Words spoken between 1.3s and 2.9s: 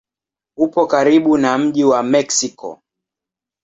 na mji wa Meksiko.